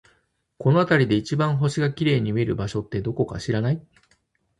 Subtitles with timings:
[0.57, 3.85] この辺りで一番星が綺麗に見える場所って、どこか知らない？